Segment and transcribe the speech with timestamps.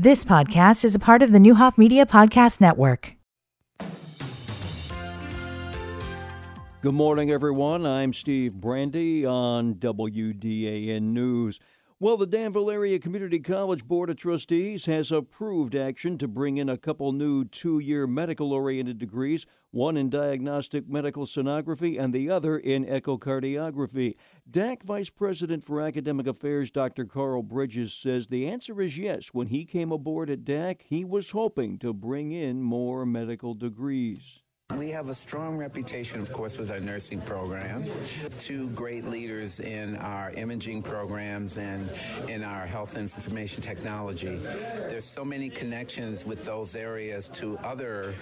[0.00, 3.16] This podcast is a part of the Neuhoff Media Podcast Network.
[6.82, 7.84] Good morning, everyone.
[7.84, 11.58] I'm Steve Brandy on WDAN News.
[12.00, 16.68] Well, the Danville Area Community College Board of Trustees has approved action to bring in
[16.68, 22.30] a couple new two year medical oriented degrees, one in diagnostic medical sonography and the
[22.30, 24.14] other in echocardiography.
[24.48, 27.04] DAC Vice President for Academic Affairs Dr.
[27.04, 29.30] Carl Bridges says the answer is yes.
[29.32, 34.44] When he came aboard at DAC, he was hoping to bring in more medical degrees.
[34.76, 37.84] We have a strong reputation, of course, with our nursing program.
[38.38, 41.90] Two great leaders in our imaging programs and
[42.28, 44.36] in our health information technology.
[44.36, 48.14] There's so many connections with those areas to other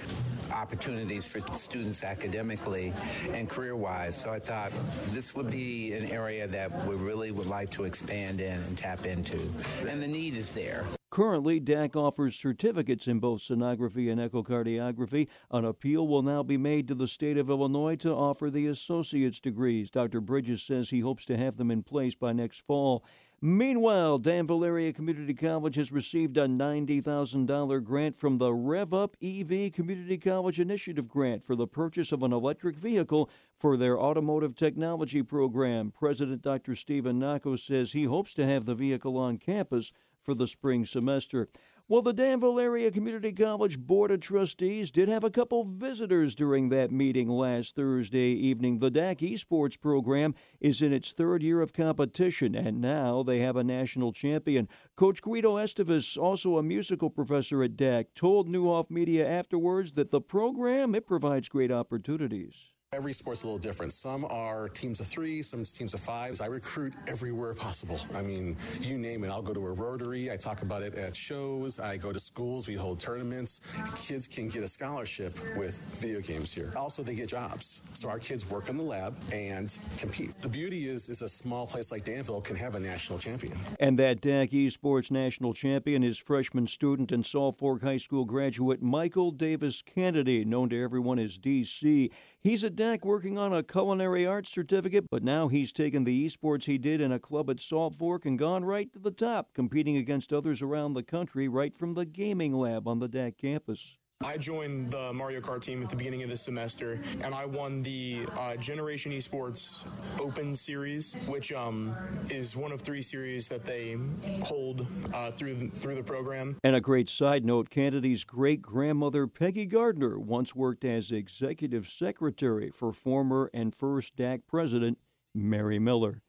[0.55, 2.92] opportunities for students academically
[3.33, 4.14] and career-wise.
[4.16, 4.70] So I thought
[5.08, 9.05] this would be an area that we really would like to expand in and tap
[9.05, 9.41] into.
[9.88, 10.86] And the need is there.
[11.16, 15.29] Currently, DAC offers certificates in both sonography and echocardiography.
[15.51, 19.41] An appeal will now be made to the state of Illinois to offer the associate's
[19.41, 19.89] degrees.
[19.89, 20.20] Dr.
[20.20, 23.03] Bridges says he hopes to have them in place by next fall.
[23.41, 29.72] Meanwhile, Danville Area Community College has received a $90,000 grant from the Rev Up EV
[29.72, 35.22] Community College Initiative Grant for the purchase of an electric vehicle for their automotive technology
[35.22, 35.92] program.
[35.92, 36.75] President Dr.
[36.75, 39.92] Stephen Nacco says he hopes to have the vehicle on campus
[40.27, 41.48] for the spring semester.
[41.88, 46.69] Well, the Danville Area Community College Board of Trustees did have a couple visitors during
[46.70, 48.80] that meeting last Thursday evening.
[48.80, 53.54] The DAC Esports program is in its third year of competition, and now they have
[53.54, 54.66] a national champion.
[54.97, 60.20] Coach Guido Estevez, also a musical professor at DAC, told Neuhoff Media afterwards that the
[60.20, 62.72] program it provides great opportunities.
[62.92, 63.92] Every sport's a little different.
[63.92, 66.41] Some are teams of three, some teams of five.
[66.41, 67.98] I recruit everywhere possible.
[68.15, 69.28] I mean, you name it.
[69.28, 70.31] I'll go to a rotary.
[70.31, 71.81] I talk about it at shows.
[71.81, 72.69] I go to schools.
[72.69, 73.61] We hold tournaments.
[73.97, 76.73] Kids can get a scholarship with video games here.
[76.77, 77.83] Also, they get jobs.
[77.93, 80.41] So our kids work in the lab and compete.
[80.41, 83.59] The beauty is, is a small place like Danville can have a national champion.
[83.81, 88.81] And that DAC Esports national champion is freshman student and Salt Fork High School graduate
[88.81, 92.12] Michael Davis Kennedy, known to everyone as DC.
[92.47, 96.64] He's a DAC working on a culinary arts certificate, but now he's taken the esports
[96.64, 99.97] he did in a club at Salt Fork and gone right to the top, competing
[99.97, 103.97] against others around the country right from the gaming lab on the DAC campus.
[104.22, 107.82] I joined the Mario Kart team at the beginning of this semester, and I won
[107.82, 109.84] the uh, Generation Esports
[110.19, 111.94] Open Series, which um,
[112.31, 113.97] is one of three series that they
[114.43, 116.56] hold uh, through the, through the program.
[116.65, 122.71] And a great side note: Kennedy's great grandmother Peggy Gardner once worked as executive secretary
[122.71, 124.98] for former and first DAC president
[125.34, 126.22] Mary Miller.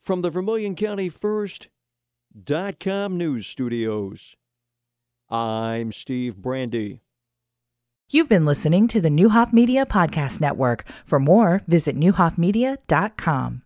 [0.00, 1.68] From the Vermilion County First
[2.44, 4.36] dot com news studios.
[5.30, 7.02] I'm Steve Brandy.
[8.10, 10.86] You've been listening to the Neuhoff Media Podcast Network.
[11.04, 13.62] For more, visit neuhoffmedia.com.